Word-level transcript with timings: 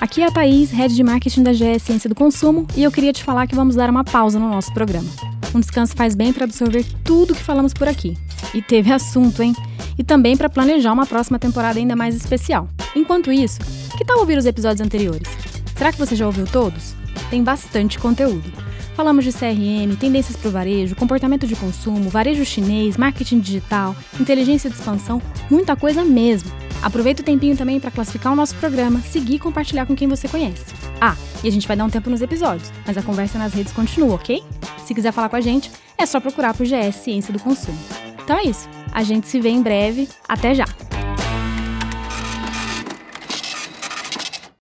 Aqui 0.00 0.22
é 0.22 0.26
a 0.26 0.30
Thaís, 0.30 0.70
Head 0.70 0.94
de 0.94 1.02
Marketing 1.02 1.42
da 1.42 1.52
GE 1.52 1.78
Ciência 1.78 2.08
do 2.08 2.14
Consumo, 2.14 2.66
e 2.76 2.82
eu 2.82 2.90
queria 2.90 3.12
te 3.12 3.22
falar 3.22 3.46
que 3.46 3.54
vamos 3.54 3.74
dar 3.76 3.90
uma 3.90 4.04
pausa 4.04 4.38
no 4.38 4.48
nosso 4.48 4.72
programa. 4.72 5.08
Um 5.54 5.60
descanso 5.60 5.94
faz 5.94 6.14
bem 6.14 6.32
para 6.32 6.44
absorver 6.44 6.86
tudo 7.04 7.34
que 7.34 7.42
falamos 7.42 7.74
por 7.74 7.86
aqui. 7.86 8.16
E 8.54 8.62
teve 8.62 8.90
assunto, 8.92 9.42
hein? 9.42 9.54
E 9.98 10.02
também 10.02 10.36
para 10.36 10.48
planejar 10.48 10.92
uma 10.92 11.06
próxima 11.06 11.38
temporada 11.38 11.78
ainda 11.78 11.94
mais 11.94 12.14
especial. 12.14 12.68
Enquanto 12.96 13.30
isso, 13.30 13.58
que 13.98 14.04
tal 14.04 14.20
ouvir 14.20 14.38
os 14.38 14.46
episódios 14.46 14.80
anteriores? 14.80 15.28
Será 15.76 15.92
que 15.92 15.98
você 15.98 16.16
já 16.16 16.26
ouviu 16.26 16.46
todos? 16.46 16.94
Tem 17.28 17.42
bastante 17.42 17.98
conteúdo. 17.98 18.50
Falamos 18.94 19.24
de 19.24 19.32
CRM, 19.32 19.96
tendências 19.98 20.36
para 20.36 20.48
o 20.48 20.52
varejo, 20.52 20.96
comportamento 20.96 21.46
de 21.46 21.56
consumo, 21.56 22.10
varejo 22.10 22.44
chinês, 22.44 22.96
marketing 22.96 23.40
digital, 23.40 23.96
inteligência 24.20 24.68
de 24.68 24.76
expansão, 24.76 25.20
muita 25.50 25.74
coisa 25.74 26.04
mesmo. 26.04 26.61
Aproveita 26.82 27.22
o 27.22 27.24
tempinho 27.24 27.56
também 27.56 27.78
para 27.78 27.90
classificar 27.90 28.32
o 28.32 28.36
nosso 28.36 28.54
programa, 28.56 29.00
seguir 29.00 29.36
e 29.36 29.38
compartilhar 29.38 29.86
com 29.86 29.94
quem 29.94 30.08
você 30.08 30.28
conhece. 30.28 30.64
Ah, 31.00 31.16
e 31.42 31.48
a 31.48 31.52
gente 31.52 31.66
vai 31.66 31.76
dar 31.76 31.84
um 31.84 31.90
tempo 31.90 32.10
nos 32.10 32.20
episódios, 32.20 32.72
mas 32.86 32.98
a 32.98 33.02
conversa 33.02 33.38
nas 33.38 33.54
redes 33.54 33.72
continua, 33.72 34.14
ok? 34.14 34.42
Se 34.84 34.94
quiser 34.94 35.12
falar 35.12 35.28
com 35.28 35.36
a 35.36 35.40
gente, 35.40 35.70
é 35.96 36.04
só 36.04 36.20
procurar 36.20 36.54
por 36.54 36.66
GS 36.66 36.96
Ciência 36.96 37.32
do 37.32 37.38
Consumo. 37.38 37.78
Então 38.22 38.36
é 38.36 38.44
isso. 38.44 38.68
A 38.92 39.02
gente 39.02 39.26
se 39.26 39.40
vê 39.40 39.48
em 39.48 39.62
breve. 39.62 40.08
Até 40.28 40.54
já! 40.54 40.66